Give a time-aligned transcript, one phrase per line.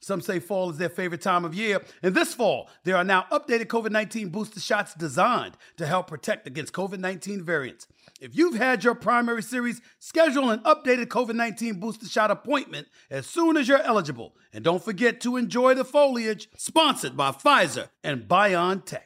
[0.00, 1.82] Some say fall is their favorite time of year.
[2.02, 6.46] And this fall, there are now updated COVID 19 booster shots designed to help protect
[6.46, 7.86] against COVID 19 variants.
[8.20, 13.26] If you've had your primary series, schedule an updated COVID 19 booster shot appointment as
[13.26, 14.34] soon as you're eligible.
[14.52, 19.00] And don't forget to enjoy the foliage, sponsored by Pfizer and BioNTech.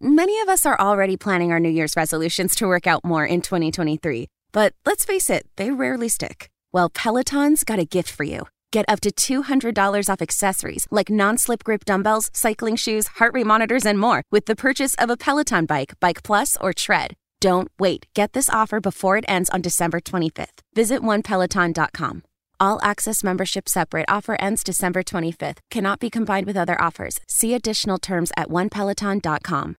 [0.00, 3.40] Many of us are already planning our New Year's resolutions to work out more in
[3.40, 4.26] 2023.
[4.50, 6.50] But let's face it, they rarely stick.
[6.72, 8.46] Well, Peloton's got a gift for you.
[8.72, 13.46] Get up to $200 off accessories like non slip grip dumbbells, cycling shoes, heart rate
[13.46, 17.14] monitors, and more with the purchase of a Peloton bike, Bike Plus, or Tread.
[17.40, 18.06] Don't wait.
[18.14, 20.60] Get this offer before it ends on December 25th.
[20.74, 22.22] Visit onepeloton.com.
[22.60, 25.58] All access membership separate offer ends December 25th.
[25.70, 27.20] Cannot be combined with other offers.
[27.28, 29.76] See additional terms at onepeloton.com.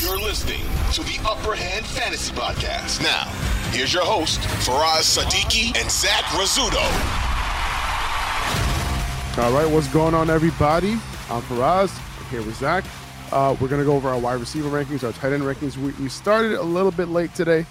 [0.00, 0.62] You're listening
[0.94, 3.00] to the Upper Hand Fantasy Podcast.
[3.00, 3.30] Now,
[3.70, 7.27] here's your host, Faraz Sadiki and Zach Rizzuto.
[9.38, 10.94] All right, what's going on, everybody?
[11.30, 11.96] I'm Faraz.
[12.18, 12.84] I'm here with Zach.
[13.30, 15.76] Uh, we're going to go over our wide receiver rankings, our tight end rankings.
[15.76, 17.64] We, we started a little bit late today.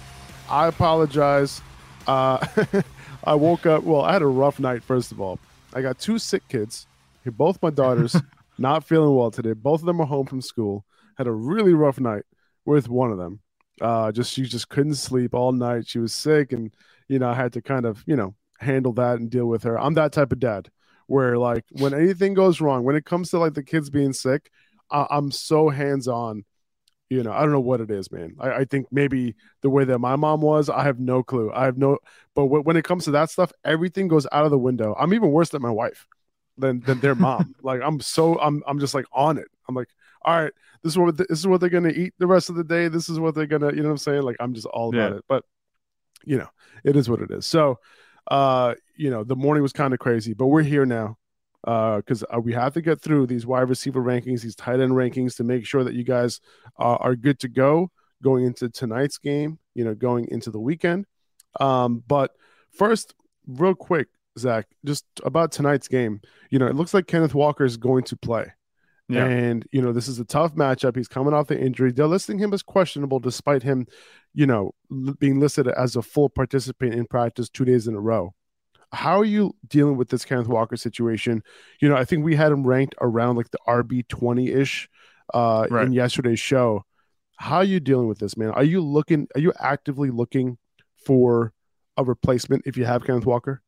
[0.48, 1.60] I apologize.
[2.06, 2.44] Uh,
[3.24, 5.38] I woke up, well, I had a rough night, first of all.
[5.74, 6.86] I got two sick kids,
[7.26, 8.16] both my daughters,
[8.58, 9.52] not feeling well today.
[9.52, 10.86] Both of them are home from school.
[11.18, 12.24] Had a really rough night
[12.64, 13.40] with one of them.
[13.78, 15.86] Uh, just she just couldn't sleep all night.
[15.86, 16.72] She was sick, and
[17.08, 19.78] you know I had to kind of you know handle that and deal with her.
[19.78, 20.70] I'm that type of dad
[21.08, 24.50] where like when anything goes wrong, when it comes to like the kids being sick,
[24.90, 26.44] I- I'm so hands on.
[27.10, 28.36] You know, I don't know what it is, man.
[28.38, 31.50] I, I think maybe the way that my mom was, I have no clue.
[31.54, 31.96] I have no,
[32.34, 34.94] but w- when it comes to that stuff, everything goes out of the window.
[34.98, 36.06] I'm even worse than my wife,
[36.58, 37.54] than than their mom.
[37.62, 39.48] like I'm so, I'm I'm just like on it.
[39.66, 39.88] I'm like,
[40.22, 40.52] all right,
[40.82, 42.88] this is what this is what they're gonna eat the rest of the day.
[42.88, 44.22] This is what they're gonna, you know what I'm saying?
[44.22, 45.18] Like I'm just all about Yeah.
[45.18, 45.24] it.
[45.28, 45.44] But
[46.26, 46.48] you know,
[46.84, 47.46] it is what it is.
[47.46, 47.78] So
[48.28, 51.16] uh, you know, the morning was kind of crazy, but we're here now
[51.66, 54.92] Uh, because uh, we have to get through these wide receiver rankings, these tight end
[54.92, 56.40] rankings to make sure that you guys
[56.78, 57.90] uh, are good to go
[58.22, 61.04] going into tonight's game, you know, going into the weekend.
[61.60, 62.30] Um, but
[62.70, 63.14] first,
[63.46, 64.06] real quick,
[64.38, 68.16] Zach, just about tonight's game, you know, it looks like Kenneth Walker is going to
[68.16, 68.46] play.
[69.08, 69.24] Yeah.
[69.24, 70.94] And, you know, this is a tough matchup.
[70.96, 71.92] He's coming off the injury.
[71.92, 73.86] They're listing him as questionable despite him,
[74.34, 78.00] you know, l- being listed as a full participant in practice two days in a
[78.00, 78.34] row.
[78.92, 81.42] How are you dealing with this Kenneth Walker situation?
[81.80, 84.88] You know, I think we had him ranked around like the RB 20 ish
[85.32, 85.86] uh, Right.
[85.86, 86.84] in yesterday's show.
[87.36, 88.50] How are you dealing with this, man?
[88.50, 90.58] Are you looking, are you actively looking
[91.06, 91.52] for
[91.96, 93.62] a replacement if you have Kenneth Walker?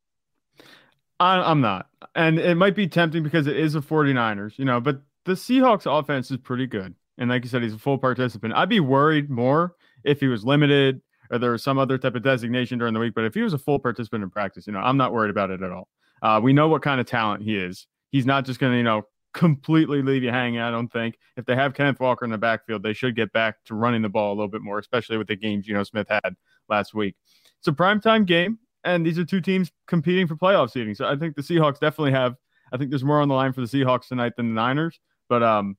[1.19, 1.89] I, I'm not.
[2.15, 5.87] And it might be tempting because it is a 49ers, you know, but the Seahawks
[5.87, 6.95] offense is pretty good.
[7.19, 8.55] And like you said, he's a full participant.
[8.55, 12.23] I'd be worried more if he was limited or there was some other type of
[12.23, 13.15] designation during the week.
[13.15, 15.51] But if he was a full participant in practice, you know, I'm not worried about
[15.51, 15.89] it at all.
[16.23, 17.87] Uh, we know what kind of talent he is.
[18.11, 20.61] He's not just going to, you know, completely leave you hanging.
[20.61, 23.57] I don't think if they have Kenneth Walker in the backfield, they should get back
[23.67, 26.35] to running the ball a little bit more, especially with the game Geno Smith had
[26.69, 27.15] last week.
[27.59, 30.95] It's a primetime game, and these are two teams competing for playoff seeding.
[30.95, 32.35] So I think the Seahawks definitely have.
[32.73, 34.99] I think there's more on the line for the Seahawks tonight than the Niners,
[35.31, 35.79] but um,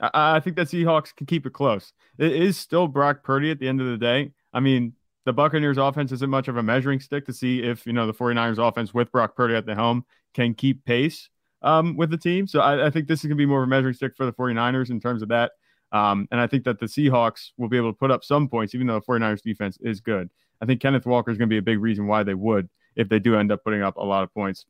[0.00, 1.92] I, I think that Seahawks can keep it close.
[2.16, 4.32] It is still Brock Purdy at the end of the day.
[4.54, 4.94] I mean,
[5.26, 8.14] the Buccaneers offense isn't much of a measuring stick to see if, you know, the
[8.14, 11.28] 49ers offense with Brock Purdy at the helm can keep pace
[11.60, 12.46] um, with the team.
[12.46, 14.24] So I, I think this is going to be more of a measuring stick for
[14.24, 15.52] the 49ers in terms of that.
[15.92, 18.74] Um, and I think that the Seahawks will be able to put up some points,
[18.74, 20.30] even though the 49ers defense is good.
[20.60, 23.08] I think Kenneth Walker is going to be a big reason why they would if
[23.08, 24.64] they do end up putting up a lot of points.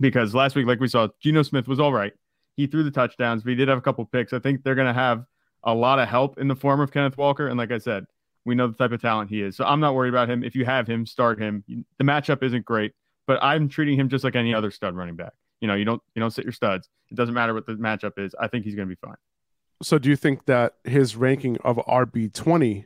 [0.00, 2.12] Because last week, like we saw, Geno Smith was all right.
[2.60, 4.34] He threw the touchdowns, but he did have a couple picks.
[4.34, 5.24] I think they're going to have
[5.64, 7.48] a lot of help in the form of Kenneth Walker.
[7.48, 8.04] And like I said,
[8.44, 9.56] we know the type of talent he is.
[9.56, 10.44] So I'm not worried about him.
[10.44, 11.64] If you have him, start him.
[11.96, 12.92] The matchup isn't great,
[13.26, 15.32] but I'm treating him just like any other stud running back.
[15.62, 16.90] You know, you don't you don't sit your studs.
[17.10, 18.34] It doesn't matter what the matchup is.
[18.38, 19.16] I think he's going to be fine.
[19.82, 22.84] So do you think that his ranking of RB twenty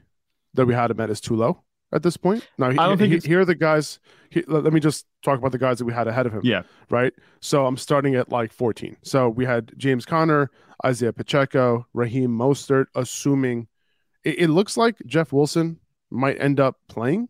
[0.55, 1.64] that we had him at is too low
[1.95, 2.47] at this point?
[2.59, 4.01] Now, he, I don't think he, here are the guys.
[4.29, 6.43] He, let, let me just talk about the guys that we had ahead of him.
[6.45, 6.63] Yeah.
[6.91, 7.13] right?
[7.41, 8.97] So I'm starting at like 14.
[9.03, 10.51] So we had James Conner,
[10.85, 13.69] Isaiah Pacheco, Raheem Mostert, assuming
[14.25, 15.79] it, it looks like Jeff Wilson
[16.11, 17.29] might end up playing,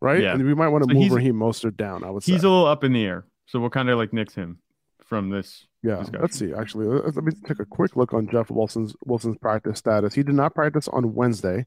[0.00, 0.22] right?
[0.22, 0.34] Yeah.
[0.34, 2.32] And we might want to So move Raheem Mostert down, I would say.
[2.32, 3.24] He's a little up in the air.
[3.46, 4.58] So we'll kind of like nix him
[5.04, 5.66] from this.
[5.84, 6.20] Yeah, discussion.
[6.22, 6.52] let's see.
[6.54, 10.14] Actually, let, me take a quick look on Jeff Wilson's Wilson's practice status.
[10.14, 11.66] He did not practice on Wednesday,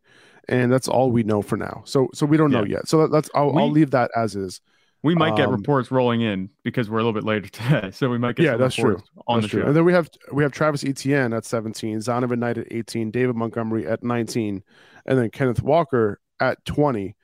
[0.49, 1.83] and that's all we know for now.
[1.85, 2.87] So, so we don't know yet.
[2.87, 3.29] So let's.
[3.35, 4.59] I'll, I'll leave that as is.
[5.03, 7.91] We might get Um, reports rolling in because we're a little bit later today.
[7.91, 8.97] So we might get Yeah, some that's true.
[9.27, 9.61] on That's the true.
[9.61, 9.67] show.
[9.67, 13.35] And then we have we have Travis Etienne at 17, Zonovan Knight at 18, David
[13.35, 14.63] Montgomery at 19,
[15.05, 17.15] and then Kenneth Walker at 20,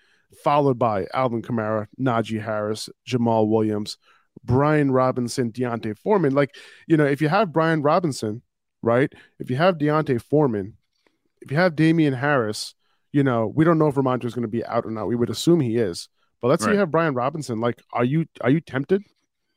[0.44, 3.98] followed by Alvin Kamara, Najee Harris, Jamaal Williams,
[4.44, 6.34] Brian Robinson, D'Onta Foreman.
[6.34, 6.56] Like,
[6.88, 8.42] you know, if you have Brian Robinson,
[8.82, 9.12] right?
[9.40, 10.74] If you have D'Onta Foreman,
[11.42, 12.76] if you have Damien Harris,
[13.12, 15.08] you know, we don't know if Rhamondre is going to be out or not.
[15.08, 16.10] We would assume he is.
[16.42, 17.62] But let's say you have Brian Robinson.
[17.62, 19.02] Like, are you are you tempted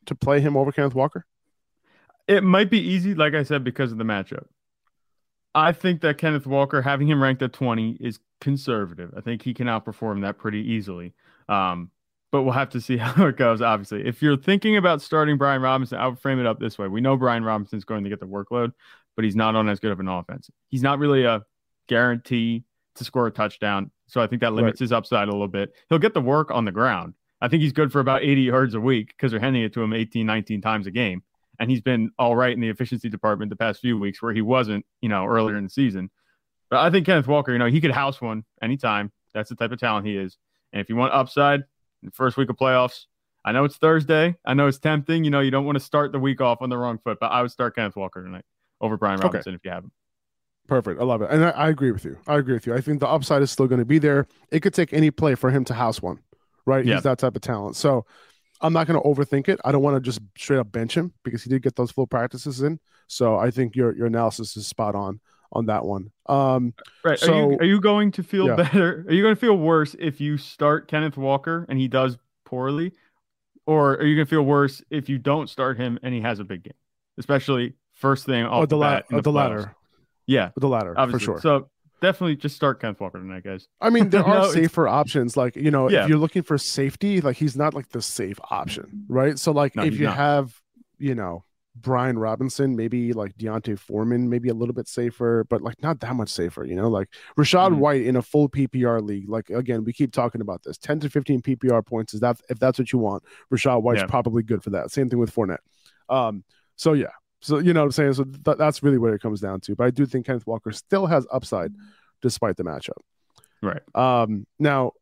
[0.05, 1.25] to play him over Kenneth Walker?
[2.27, 4.45] It might be easy, like I said, because of the matchup.
[5.53, 9.13] I think that Kenneth Walker, having him ranked at 20, is conservative.
[9.17, 11.13] I think he can outperform that pretty easily.
[11.49, 11.89] Um,
[12.31, 14.05] but we'll have to see how it goes, obviously.
[14.05, 16.87] If you're thinking about starting Brian Robinson, I would frame it up this way.
[16.87, 18.73] We know Brian Robinson's going to get the workload,
[19.15, 20.49] but he's not on as good of an offense.
[20.67, 21.43] He's not really a
[21.87, 22.63] guarantee
[22.95, 23.91] to score a touchdown.
[24.07, 25.73] So I think that limits his upside a little bit.
[25.89, 27.13] He'll get the work on the ground.
[27.39, 29.83] I think he's good for about 80 yards a week because they're handing it to
[29.83, 31.21] him 18, 19 times a game
[31.59, 34.41] and he's been all right in the efficiency department the past few weeks where he
[34.41, 36.09] wasn't, you know, earlier in the season.
[36.69, 39.11] But I think Kenneth Walker, you know, he could house one anytime.
[39.33, 40.37] That's the type of talent he is.
[40.73, 41.63] And if you want upside
[42.13, 43.05] first week of playoffs,
[43.45, 44.35] I know it's Thursday.
[44.45, 45.23] I know it's tempting.
[45.23, 47.27] You know, you don't want to start the week off on the wrong foot, but
[47.27, 48.45] I would start Kenneth Walker tonight
[48.81, 49.25] over Brian Okay.
[49.27, 49.91] Robinson if you have him.
[50.67, 50.99] Perfect.
[50.99, 51.29] I love it.
[51.31, 52.17] And I, I agree with you.
[52.27, 52.75] I agree with you.
[52.75, 54.27] I think the upside is still going to be there.
[54.51, 56.19] It could take any play for him to house one,
[56.65, 56.85] right?
[56.85, 56.95] Yeah.
[56.95, 57.77] He's that type of talent.
[57.77, 58.05] So
[58.59, 59.61] I'm not going to overthink it.
[59.63, 62.07] I don't want to just straight up bench him because he did get those full
[62.07, 62.79] practices in.
[63.07, 65.21] So I think your your analysis is spot on
[65.51, 66.11] on that one.
[66.27, 66.73] Um,
[67.03, 67.21] Right.
[67.23, 68.55] are, you, are you going to feel Yeah.
[68.55, 69.05] better?
[69.07, 72.93] Are you going to feel worse if you start Kenneth Walker and he does poorly?
[73.65, 76.39] Or are you going to feel worse if you don't start him and he has
[76.39, 76.73] a big game?
[77.17, 79.33] Especially first thing off or the, the, la- in the playoffs.
[79.33, 79.75] latter,
[80.25, 81.41] Yeah, the latter for sure.
[81.41, 81.69] So
[82.01, 83.67] definitely just start Kenneth Walker tonight, guys.
[83.81, 85.35] I mean, there are it's- safer options.
[85.35, 86.03] Like, you know, Yeah.
[86.03, 89.37] if you're looking for safety, like he's not like the safe option, right?
[89.39, 90.15] So, like, No, if you not.
[90.17, 90.61] have,
[90.99, 91.43] you know,
[91.81, 96.15] Brian Robinson, maybe like D'Onta Foreman, maybe a little bit safer, but like not that
[96.15, 97.77] much safer, you know, like Rachaad Mhm.
[97.77, 99.29] White in a full PPR league.
[99.29, 102.13] Like, again, we keep talking about this 10 to 15 PPR points.
[102.13, 104.07] Is that if that's what you want, Rachaad White's Yeah.
[104.07, 104.91] probably good for that.
[104.91, 105.57] Same thing with Fournette.
[106.09, 106.43] Um,
[106.75, 107.11] so, yeah.
[107.41, 108.13] So, you know what I'm saying?
[108.13, 109.75] So, th- that's really what it comes down to.
[109.75, 111.73] But I do think Kenneth Walker still has upside
[112.21, 112.97] despite the matchup.
[113.61, 113.81] Right.
[113.95, 114.93] Um, now,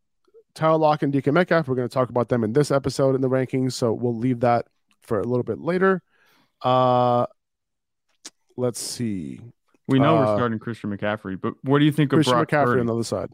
[0.54, 3.22] Tyler Lock and DK Metcalf, we're going to talk about them in this episode in
[3.22, 4.66] the rankings, so we'll leave that
[5.02, 6.02] for a little bit later.
[6.62, 7.26] Uh,
[8.58, 9.40] let's see.
[9.88, 12.50] We know we're Uh, starting Christian McCaffrey, but what do you think of Christian Brock
[12.50, 12.80] McCaffrey Purdy?
[12.82, 13.30] on the other side.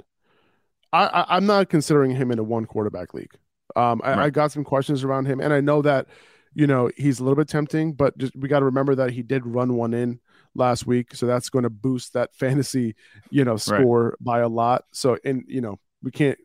[0.91, 3.33] I, I I'm not considering him in a one quarterback league.
[3.75, 6.07] Um, I, I got some questions around him, and I know that
[6.53, 9.21] you know he's a little bit tempting, but just we got to remember that he
[9.23, 10.19] did run one in
[10.53, 12.95] last week, so that's going to boost that fantasy,
[13.29, 14.83] you know, score by a lot.
[14.91, 16.37] So, and you know, we can't,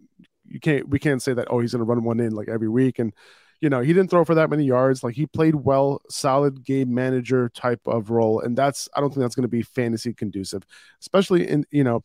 [0.46, 2.68] you can't, we can't say that oh he's going to run one in like every
[2.68, 3.12] week, and
[3.60, 5.02] you know he didn't throw for that many yards.
[5.02, 9.20] Like he played well, solid game manager type of role, and that's I don't think
[9.20, 10.62] that's going to be fantasy conducive,
[11.00, 12.02] especially in you know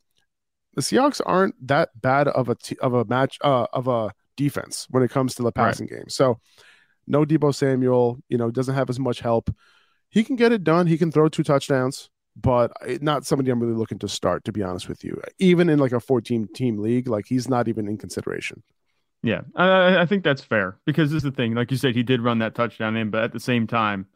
[0.75, 4.87] the Seahawks aren't that bad of a t- of a match uh, of a defense
[4.89, 5.67] when it comes to the Right.
[5.67, 6.05] passing game.
[6.07, 6.39] So
[7.07, 9.53] no Deebo Samuel, you know, doesn't have as much help.
[10.09, 10.87] He can get it done.
[10.87, 14.45] He can throw two touchdowns, but not somebody I'm really looking to start.
[14.45, 17.67] To be honest with you, even in like a 14 team league, like he's not
[17.67, 18.63] even in consideration.
[19.23, 21.53] Yeah, I- I, think that's fair because this is the thing.
[21.53, 24.07] Like you said, he did run that touchdown in, but at the same time,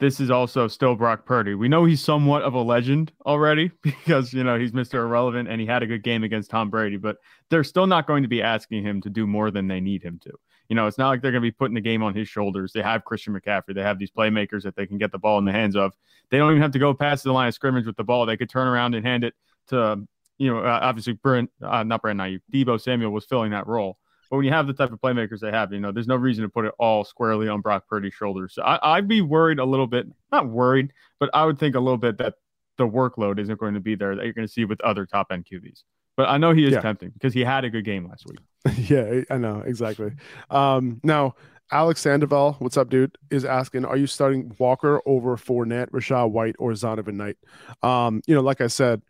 [0.00, 1.54] this is also still Brock Purdy.
[1.54, 4.94] We know he's somewhat of a legend already because you know he's Mr.
[4.94, 7.18] Irrelevant and he had a good game against Tom Brady, but
[7.50, 10.18] they're still not going to be asking him to do more than they need him
[10.24, 10.32] to.
[10.68, 12.72] You know, it's not like they're going to be putting the game on his shoulders.
[12.72, 13.74] They have Christian McCaffrey.
[13.74, 15.92] They have these playmakers that they can get the ball in the hands of.
[16.30, 18.26] They don't even have to go past the line of scrimmage with the ball.
[18.26, 19.34] They could turn around and hand it
[19.68, 23.66] to, you know, uh, obviously Brent, uh, not Brent Aiyuk, Deebo Samuel was filling that
[23.66, 23.98] role.
[24.30, 26.42] But when you have the type of playmakers they have, you know, there's no reason
[26.42, 28.54] to put it all squarely on Brock Purdy's shoulders.
[28.54, 31.80] So I, I'd be worried a little bit, not worried, but I would think a
[31.80, 32.34] little bit that
[32.76, 35.28] the workload isn't going to be there that you're going to see with other top
[35.32, 35.82] end QBs.
[36.16, 36.80] but I know he is Yeah.
[36.80, 38.38] tempting because he had a good game last week.
[38.90, 40.12] yeah, I know exactly.
[40.50, 41.34] Um, now
[41.70, 43.16] Alex Sandoval, what's up, dude?
[43.30, 47.36] Is asking, are you starting Walker over Fournette, Rachaad White, or Zonovan Knight?
[47.82, 49.02] Um, you know, like I said,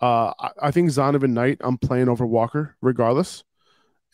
[0.00, 3.42] uh, I, I think Zonovan Knight, I'm playing over Walker regardless.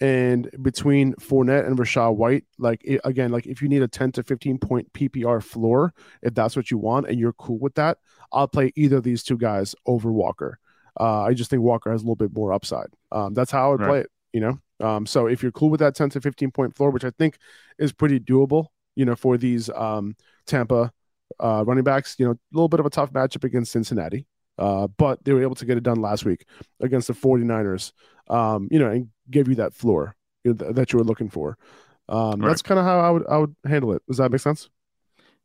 [0.01, 4.13] And between Fournette and Rachaad White, like i again, like if you need a 10
[4.13, 5.93] to 15 point PPR floor,
[6.23, 7.99] if that's what you want and you're cool with that,
[8.33, 10.59] I'll play either of these two guys over Walker.
[10.99, 12.89] Uh, I just think Walker has a little bit more upside.
[13.13, 13.89] Um, that's how I would Right.
[13.89, 14.59] play it, you know.
[14.81, 17.37] Um, so if you're cool with that 10 to 15 point floor, which I think
[17.79, 18.67] is pretty doable,
[18.97, 20.17] you know, for these um,
[20.47, 20.93] Tampa
[21.39, 24.27] uh, running backs, you know, a little bit of a tough matchup against Cincinnati,
[24.59, 26.45] uh, but they were able to get it done last week
[26.81, 27.93] against the 49ers,
[28.31, 31.29] um, you know, and give you that floor you know, th- that you were looking
[31.29, 31.59] for.
[32.09, 32.49] Um, Right.
[32.49, 34.03] That's kind of how I would I would handle it.
[34.09, 34.71] Does that make sense?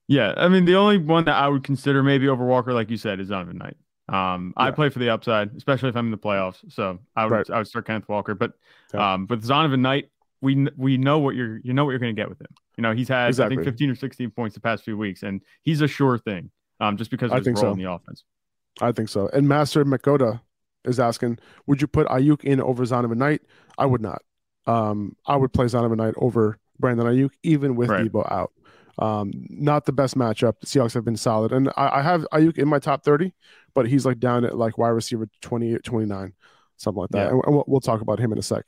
[0.07, 2.97] Yeah, I mean the only one that I would consider maybe over Walker, like you
[2.97, 3.75] said, is Zonovan Knight.
[4.07, 6.57] Um, I play for the upside, especially if I'm in the playoffs.
[6.71, 7.49] So I would Right.
[7.49, 8.53] I would start Kenneth Walker, but
[8.93, 9.13] Yeah.
[9.13, 10.09] um, with Zonovan Knight,
[10.41, 12.47] we we know what you're you know what you're going to get with him.
[12.77, 13.55] You know he's had I Exactly.
[13.57, 16.51] think 15 or 16 points the past few weeks, and he's a sure thing.
[16.79, 17.71] Um, just because I of his think role so.
[17.71, 18.25] in the offense.
[18.81, 19.27] I think so.
[19.33, 20.41] And Master Makoda
[20.85, 23.41] is asking, would you put Aiyuk in over Zonovan Knight?
[23.77, 24.21] I would not.
[24.67, 28.11] Um, I would play Zonovan Knight over Brandon Aiyuk, even with Right.
[28.11, 28.51] Deebo out.
[28.97, 30.59] Um, not the best matchup.
[30.61, 31.51] The Seahawks have been solid.
[31.51, 33.33] And I, I have Aiyuk in my top 30,
[33.73, 36.33] but he's like down at like wide receiver 28, 29,
[36.77, 37.25] something like that.
[37.31, 37.39] Yeah.
[37.45, 38.63] And, we'll, we'll talk about him in a sec.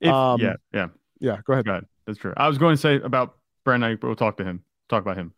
[0.00, 0.88] If, Um, yeah, yeah,
[1.20, 1.64] Yeah, go ahead.
[1.64, 1.86] go ahead.
[2.06, 2.34] That's true.
[2.36, 4.62] I was going to say about Brandon, Aiyuk, but we'll talk to him.
[4.88, 5.32] Talk about him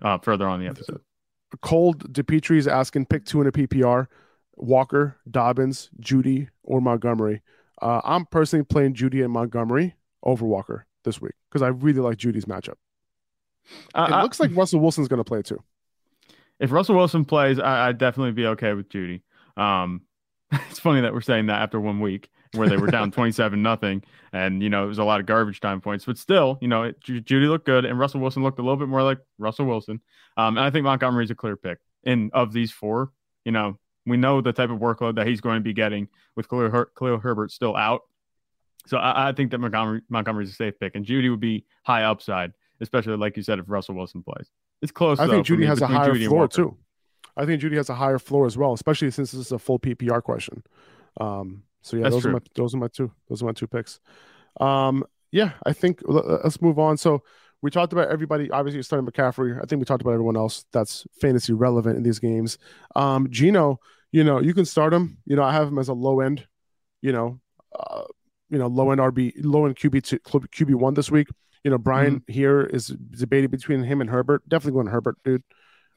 [0.00, 1.00] uh, further on in the episode.
[1.62, 4.06] Cold DePietri is asking pick two in a PPR
[4.56, 7.42] Walker, Dobbins, Jeudy, or Montgomery.
[7.80, 12.18] Uh, I'm personally playing Jeudy and Montgomery over Walker this week because I really like
[12.18, 12.74] Jeudy's matchup.
[13.94, 15.62] Uh, It I- looks like Russell Wilson's going to play too.
[16.58, 19.22] if Russell Wilson plays, I, I'd definitely be okay with Jeudy.
[19.56, 20.02] Um,
[20.52, 24.02] it's funny that we're saying that after one week where they were down 27 nothing,
[24.32, 26.82] and you know it was a lot of garbage time points, but still, you know,
[26.82, 30.00] it, Jeudy looked good, and Russell Wilson looked a little bit more like Russell Wilson.
[30.36, 31.78] Um, and I think Montgomery's a clear pick.
[32.04, 33.12] And of these four,
[33.44, 33.78] you know,
[34.10, 36.90] we know the type of workload that he's going to be getting with Khalil, Her-
[36.98, 38.02] Khalil Herbert still out.
[38.86, 42.04] So I, I think that Montgomery Montgomery's a safe pick, and Jeudy would be high
[42.04, 44.50] upside, especially like you said if Russell Wilson plays.
[44.82, 45.18] It's close.
[45.18, 46.76] I though, think Jeudy has a higher Jeudy floor too.
[47.36, 49.78] I think Jeudy has a higher floor as well, especially since this is a full
[49.78, 50.62] PPR question.
[51.20, 53.66] Um, so yeah, That's those are my those are my two those are my two
[53.66, 54.00] picks.
[54.60, 56.96] Um, yeah, I think l- let's move on.
[56.96, 57.22] So
[57.62, 58.50] we talked about everybody.
[58.50, 59.56] Obviously, starting McCaffrey.
[59.56, 62.58] I think we talked about everyone else that's fantasy relevant in these games.
[62.96, 63.80] Um, Geno,
[64.12, 65.18] you know, you can start him.
[65.26, 66.46] You know, I have him as a low end.
[67.02, 67.40] You know,
[67.78, 68.02] uh,
[68.48, 71.28] you know, low end RB, low end QB two, QB one this week.
[71.64, 72.32] You know, Brian Mm-hmm.
[72.32, 74.48] here is debating between him and Herbert.
[74.48, 75.42] Definitely going Herbert, dude.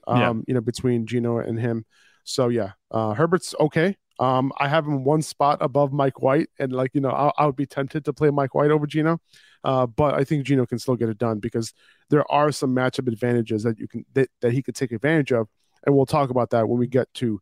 [0.08, 0.34] Um, Yeah.
[0.48, 1.86] you know, between Geno and him.
[2.24, 3.98] So yeah, uh, Herbert's okay.
[4.20, 7.46] Um, I have him one spot above Mike White, and like you know, I, I
[7.48, 9.20] would be tempted to play Mike White over Geno,
[9.64, 11.74] uh, but I think Geno can still get it done because
[12.10, 15.48] there are some matchup advantages that you can that, that he could take advantage of,
[15.86, 17.42] and we'll talk about that when we get to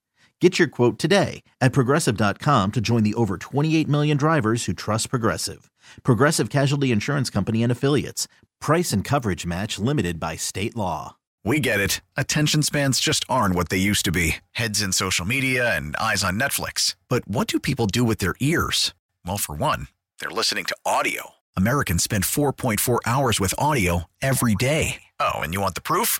[0.41, 5.11] Get your quote today at progressive.com to join the over 28 million drivers who trust
[5.11, 5.69] Progressive.
[6.01, 8.27] Progressive Casualty Insurance Company and Affiliates.
[8.59, 11.15] Price and coverage match limited by state law.
[11.43, 12.01] We get it.
[12.17, 16.23] Attention spans just aren't what they used to be heads in social media and eyes
[16.23, 16.95] on Netflix.
[17.07, 18.95] But what do people do with their ears?
[19.23, 21.35] Well, for one, they're listening to audio.
[21.55, 25.03] Americans spend 4.4 hours with audio every day.
[25.19, 26.19] Oh, and you want the proof?